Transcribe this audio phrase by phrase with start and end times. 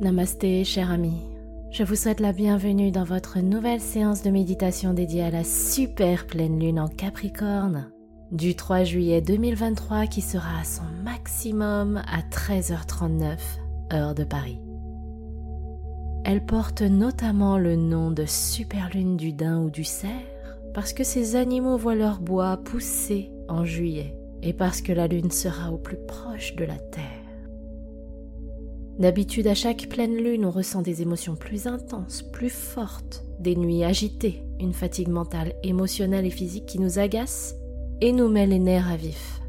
[0.00, 1.12] Namasté, cher ami.
[1.70, 6.26] Je vous souhaite la bienvenue dans votre nouvelle séance de méditation dédiée à la super
[6.26, 7.92] pleine lune en Capricorne
[8.32, 13.36] du 3 juillet 2023 qui sera à son maximum à 13h39
[13.92, 14.62] heure de Paris.
[16.24, 20.10] Elle porte notamment le nom de super lune du daim ou du cerf
[20.72, 25.30] parce que ces animaux voient leur bois pousser en juillet et parce que la lune
[25.30, 27.19] sera au plus proche de la Terre.
[29.00, 33.82] D'habitude, à chaque pleine lune, on ressent des émotions plus intenses, plus fortes, des nuits
[33.82, 37.54] agitées, une fatigue mentale, émotionnelle et physique qui nous agace
[38.02, 39.40] et nous met les nerfs à vif.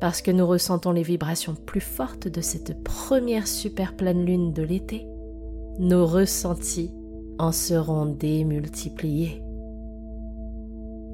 [0.00, 4.62] Parce que nous ressentons les vibrations plus fortes de cette première super pleine lune de
[4.62, 5.04] l'été,
[5.80, 6.92] nos ressentis
[7.40, 9.42] en seront démultipliés.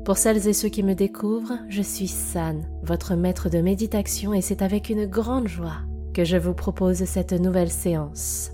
[0.05, 4.43] Pour celles et ceux qui me découvrent, je suis San, votre maître de méditation, et
[4.43, 5.79] c'est avec une grande joie
[6.13, 8.53] que je vous propose cette nouvelle séance.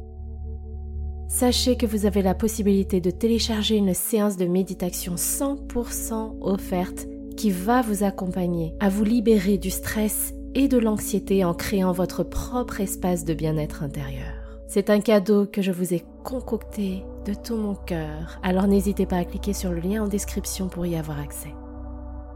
[1.28, 7.50] Sachez que vous avez la possibilité de télécharger une séance de méditation 100% offerte qui
[7.50, 12.80] va vous accompagner à vous libérer du stress et de l'anxiété en créant votre propre
[12.80, 14.32] espace de bien-être intérieur.
[14.68, 19.18] C'est un cadeau que je vous ai concocté de tout mon cœur, alors n'hésitez pas
[19.18, 21.54] à cliquer sur le lien en description pour y avoir accès.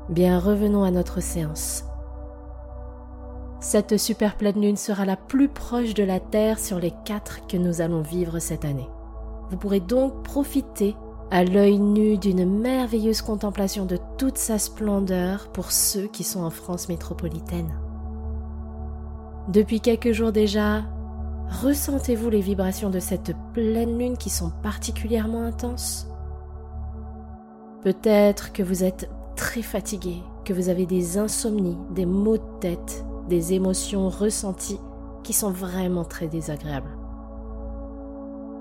[0.08, 1.84] Bien, revenons à notre séance.
[3.60, 7.56] Cette super pleine lune sera la plus proche de la Terre sur les quatre que
[7.56, 8.88] nous allons vivre cette année.
[9.50, 10.94] Vous pourrez donc profiter
[11.30, 16.50] à l'œil nu d'une merveilleuse contemplation de toute sa splendeur pour ceux qui sont en
[16.50, 17.74] France métropolitaine.
[19.48, 20.84] Depuis quelques jours déjà,
[21.62, 26.06] ressentez-vous les vibrations de cette pleine lune qui sont particulièrement intenses?
[27.82, 33.04] Peut-être que vous êtes très fatigué, que vous avez des insomnies, des maux de tête,
[33.28, 34.80] des émotions ressenties
[35.22, 36.96] qui sont vraiment très désagréables.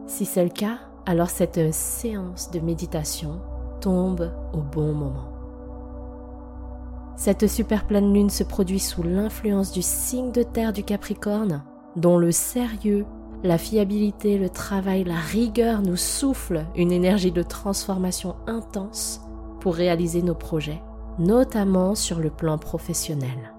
[0.05, 3.39] Si c'est le cas, alors cette séance de méditation
[3.81, 5.31] tombe au bon moment.
[7.15, 11.63] Cette super pleine lune se produit sous l'influence du signe de terre du Capricorne,
[11.95, 13.05] dont le sérieux,
[13.43, 19.21] la fiabilité, le travail, la rigueur nous soufflent une énergie de transformation intense
[19.59, 20.81] pour réaliser nos projets,
[21.17, 23.56] notamment sur le plan professionnel.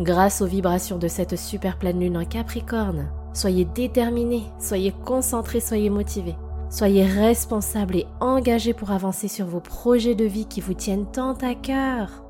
[0.00, 5.88] Grâce aux vibrations de cette super pleine lune en Capricorne, soyez déterminés, soyez concentrés, soyez
[5.88, 6.36] motivés.
[6.68, 11.34] Soyez responsables et engagés pour avancer sur vos projets de vie qui vous tiennent tant
[11.34, 12.24] à cœur,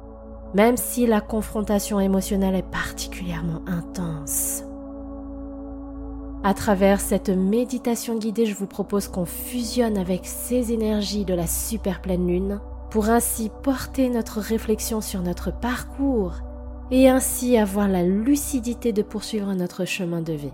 [0.52, 4.64] même si la confrontation émotionnelle est particulièrement intense.
[6.42, 11.46] À travers cette méditation guidée, je vous propose qu'on fusionne avec ces énergies de la
[11.46, 12.60] super pleine lune
[12.91, 16.42] pour ainsi porter notre réflexion sur notre parcours
[16.91, 20.53] et ainsi avoir la lucidité de poursuivre notre chemin de vie.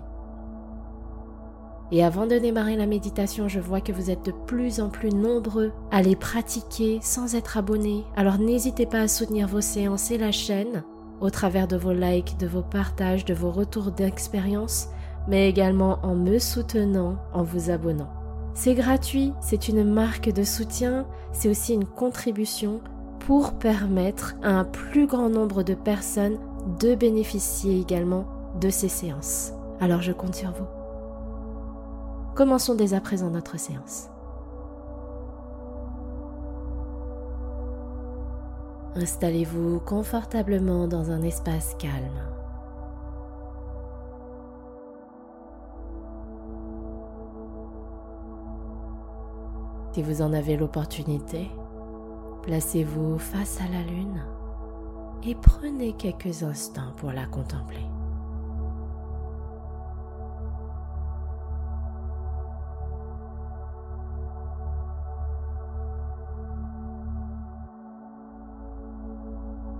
[1.93, 5.09] Et avant de démarrer la méditation, je vois que vous êtes de plus en plus
[5.09, 8.05] nombreux à les pratiquer sans être abonnés.
[8.15, 10.83] Alors n'hésitez pas à soutenir vos séances et la chaîne
[11.19, 14.87] au travers de vos likes, de vos partages, de vos retours d'expérience,
[15.27, 18.09] mais également en me soutenant, en vous abonnant.
[18.53, 22.81] C'est gratuit, c'est une marque de soutien, c'est aussi une contribution
[23.25, 26.37] pour permettre à un plus grand nombre de personnes
[26.79, 28.25] de bénéficier également
[28.59, 29.53] de ces séances.
[29.79, 30.65] Alors je compte sur vous.
[32.35, 34.09] Commençons dès à présent notre séance.
[38.95, 42.27] Installez-vous confortablement dans un espace calme.
[49.93, 51.49] Si vous en avez l'opportunité,
[52.43, 54.19] Placez-vous face à la lune
[55.23, 57.85] et prenez quelques instants pour la contempler.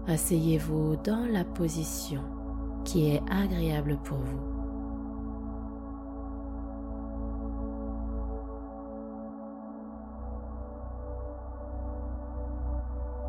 [0.07, 2.21] Asseyez-vous dans la position
[2.83, 4.60] qui est agréable pour vous.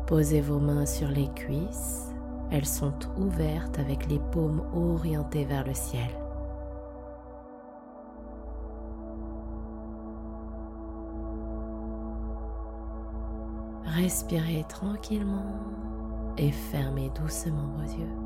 [0.05, 2.11] Posez vos mains sur les cuisses,
[2.51, 6.09] elles sont ouvertes avec les paumes orientées vers le ciel.
[13.85, 15.55] Respirez tranquillement
[16.37, 18.22] et fermez doucement vos yeux.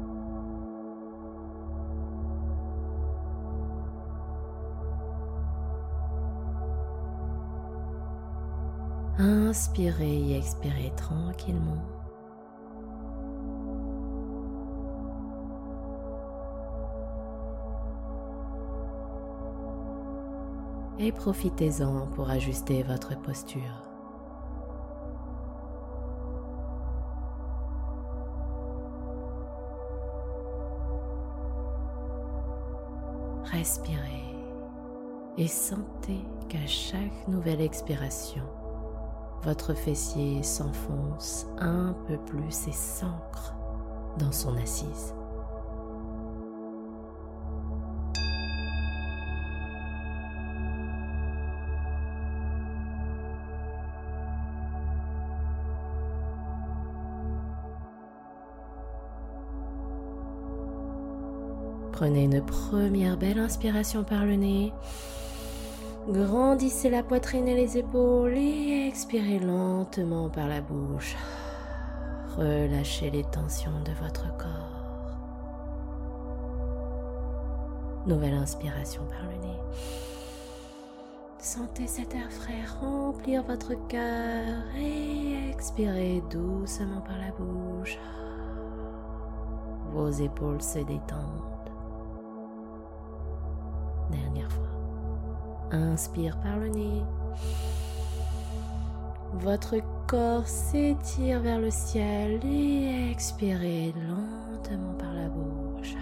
[9.20, 11.84] Inspirez et expirez tranquillement.
[21.00, 23.62] et profitez-en pour ajuster votre posture.
[33.46, 34.02] Respirez
[35.38, 38.44] et sentez qu'à chaque nouvelle expiration,
[39.44, 43.54] votre fessier s'enfonce un peu plus et s'ancre
[44.18, 45.14] dans son assise.
[61.98, 64.72] Prenez une première belle inspiration par le nez.
[66.10, 71.18] Grandissez la poitrine et les épaules et expirez lentement par la bouche.
[72.38, 75.18] Relâchez les tensions de votre corps.
[78.06, 79.60] Nouvelle inspiration par le nez.
[81.40, 88.00] Sentez cet air frais remplir votre cœur et expirez doucement par la bouche.
[89.92, 91.57] Vos épaules se détendent.
[95.72, 97.04] Inspire par le nez.
[99.34, 99.76] Votre
[100.08, 105.96] corps s'étire vers le ciel et expirez lentement par la bouche.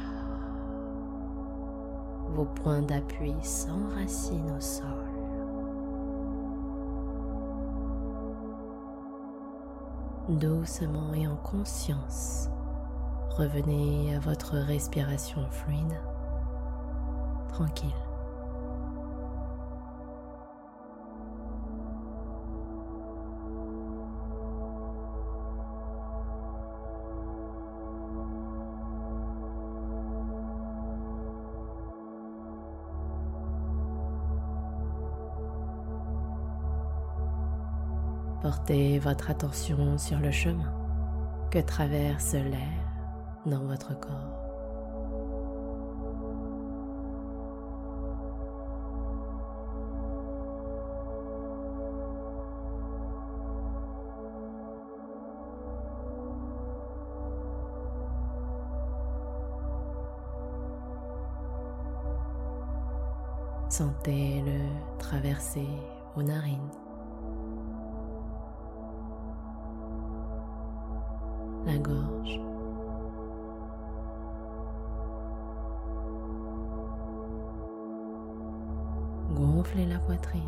[2.29, 4.85] Vos points d'appui s'enracinent au sol.
[10.29, 12.49] Doucement et en conscience,
[13.37, 15.99] revenez à votre respiration fluide
[17.55, 18.04] tranquille.
[38.45, 40.71] Portez votre attention sur le chemin
[41.49, 42.61] que traverse l'air
[43.47, 44.13] dans votre corps.
[63.69, 64.59] Sentez-le
[64.99, 65.67] traverser
[66.15, 66.59] vos narines,
[71.65, 72.39] la gorge,
[79.33, 80.41] gonfler la poitrine.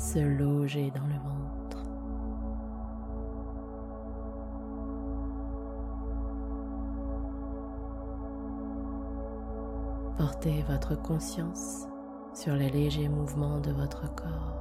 [0.00, 1.84] se loger dans le ventre.
[10.16, 11.89] Portez votre conscience
[12.34, 14.56] sur les légers mouvements de votre corps.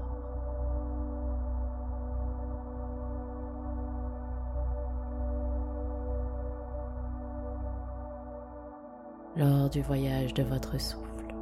[9.36, 11.34] Lors du voyage de votre souffle,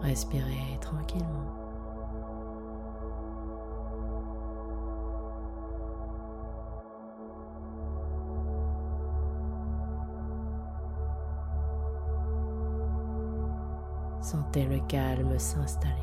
[0.00, 1.61] respirez tranquillement.
[14.52, 15.94] Sentez le calme s'installer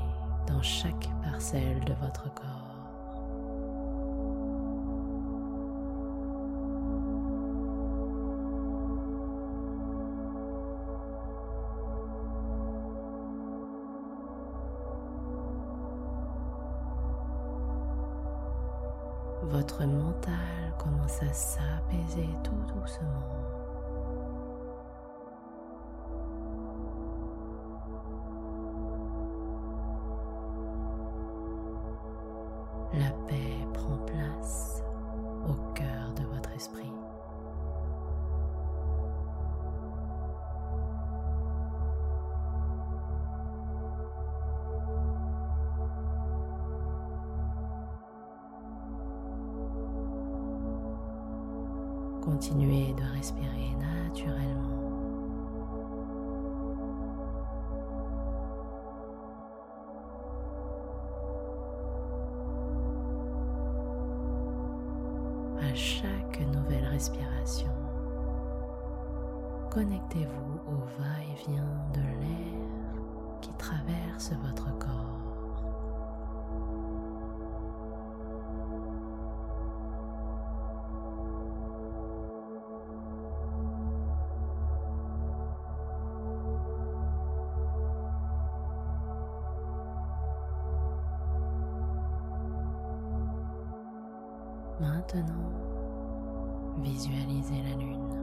[0.48, 2.48] dans chaque parcelle de votre corps.
[19.44, 20.34] Votre mental
[20.80, 23.59] commence à s'apaiser tout doucement.
[52.30, 54.89] Continuez de respirer naturellement.
[94.80, 95.52] Maintenant,
[96.82, 98.19] visualisez la lune.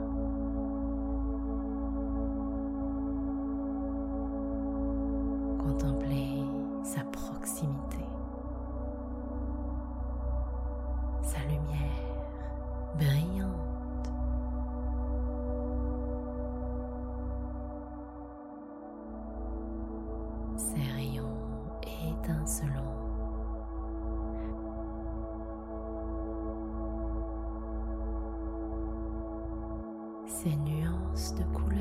[30.43, 31.81] Ses nuances de couleurs.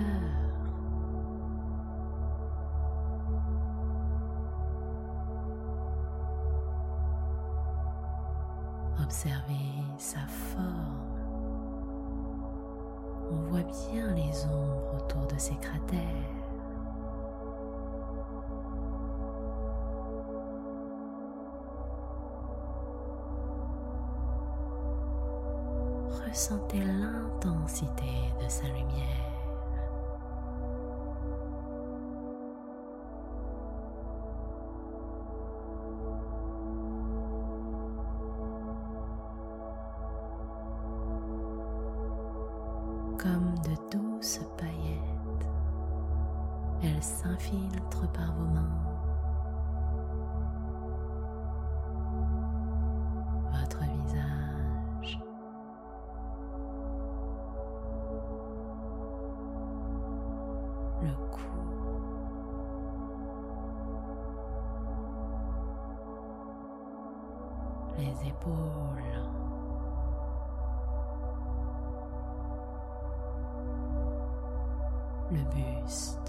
[9.04, 9.54] Observez
[9.98, 10.64] sa forme.
[13.30, 16.35] On voit bien les ombres autour de ses cratères.
[26.36, 28.12] Ressentez l'intensité
[28.44, 28.84] de sa lumière.
[43.18, 45.48] comme de douces paillettes.
[46.84, 48.85] Elles s'infiltrent par vos mains.
[68.27, 69.05] Épaules.
[75.32, 76.25] le buste.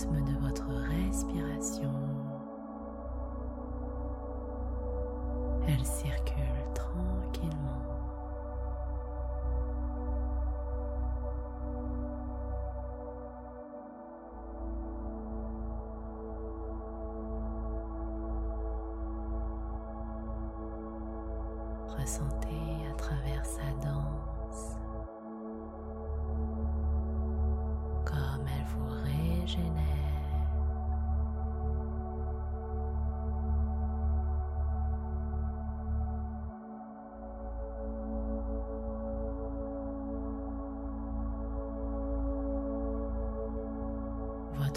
[0.00, 1.92] De votre respiration.
[5.68, 6.21] Elle circule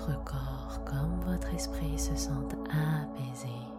[0.07, 3.74] Votre corps comme votre esprit se sentent apaisés.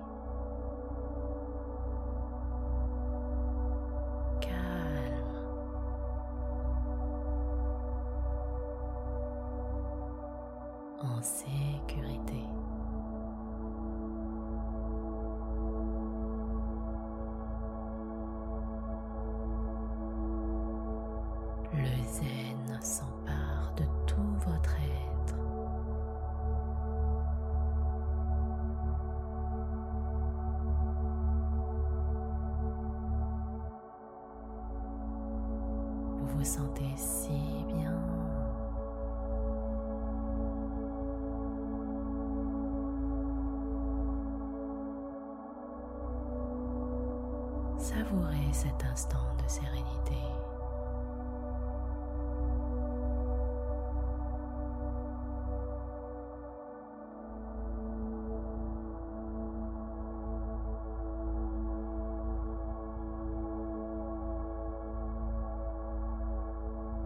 [36.46, 38.15] Sentez si bien.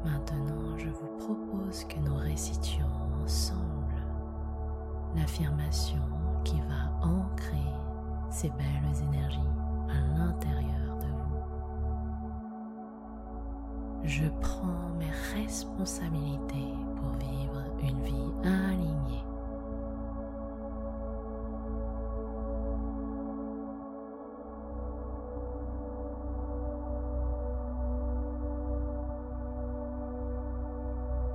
[0.04, 2.86] Maintenant, je vous propose que nous récitions
[3.22, 3.60] ensemble
[5.14, 6.02] l'affirmation
[6.44, 7.56] qui va ancrer
[8.30, 9.40] ces belles énergies
[9.90, 11.36] à l'intérieur de vous.
[14.04, 19.24] Je prends mes responsabilités pour vivre une vie alignée.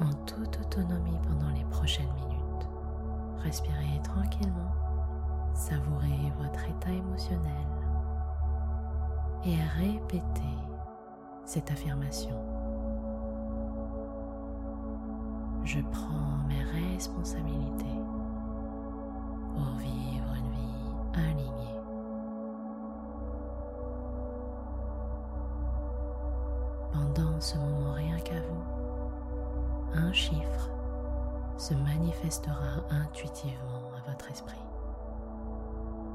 [0.00, 2.68] En toute autonomie pendant les prochaines minutes,
[3.44, 4.72] respirez tranquillement,
[5.54, 7.66] savourez votre état émotionnel
[9.44, 10.58] et répétez
[11.44, 12.59] cette affirmation.
[15.72, 18.02] Je prends mes responsabilités
[19.54, 21.80] pour vivre une vie alignée.
[26.92, 28.64] Pendant ce moment rien qu'à vous,
[29.94, 30.70] un chiffre
[31.56, 34.58] se manifestera intuitivement à votre esprit.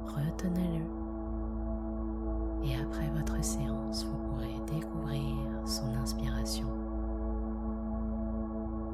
[0.05, 0.85] Retenez-le
[2.65, 6.84] et après votre séance, vous pourrez découvrir son inspiration.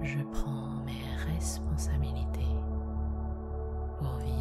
[0.03, 2.55] Je prends mes responsabilités
[3.99, 4.40] pour vivre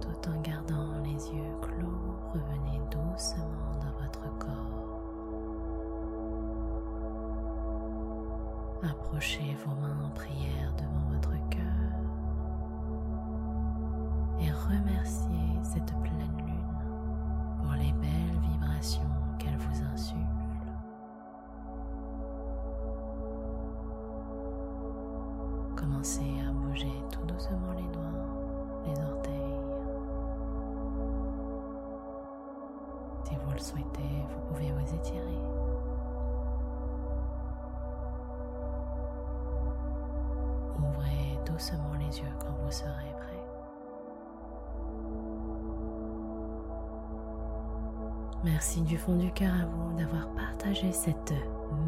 [0.00, 2.16] tout en gardant les yeux clos.
[2.32, 5.00] Revenez doucement dans votre corps.
[8.82, 11.01] Approchez vos mains en prière devant
[42.72, 43.44] serez prêt.
[48.44, 51.32] Merci du fond du cœur à vous d'avoir partagé cette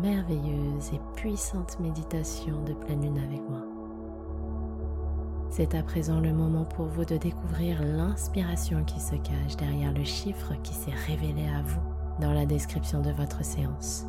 [0.01, 3.63] merveilleuse et puissante méditation de pleine lune avec moi.
[5.51, 10.05] C'est à présent le moment pour vous de découvrir l'inspiration qui se cache derrière le
[10.05, 11.81] chiffre qui s'est révélé à vous
[12.21, 14.07] dans la description de votre séance.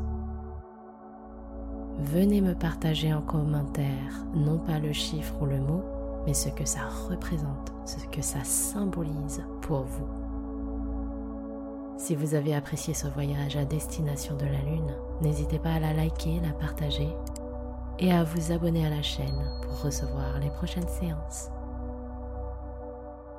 [2.00, 5.84] Venez me partager en commentaire non pas le chiffre ou le mot,
[6.26, 10.08] mais ce que ça représente, ce que ça symbolise pour vous.
[11.98, 15.94] Si vous avez apprécié ce voyage à destination de la Lune, n'hésitez pas à la
[15.94, 17.10] liker, la partager
[18.00, 21.50] et à vous abonner à la chaîne pour recevoir les prochaines séances.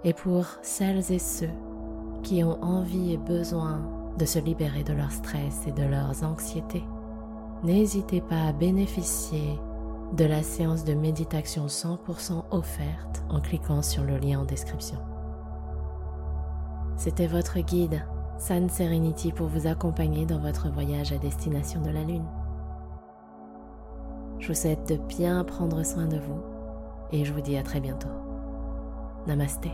[0.05, 1.51] Et pour celles et ceux
[2.23, 3.81] qui ont envie et besoin
[4.19, 6.85] de se libérer de leur stress et de leurs anxiétés,
[7.63, 9.59] n'hésitez pas à bénéficier
[10.17, 14.99] de la séance de méditation 100% offerte en cliquant sur le lien en description.
[16.97, 18.03] C'était votre guide,
[18.39, 22.25] San Serenity, pour vous accompagner dans votre voyage à destination de la Lune.
[24.39, 26.41] Je vous souhaite de bien prendre soin de vous
[27.13, 28.09] et je vous dis à très bientôt.
[29.27, 29.71] Namasté.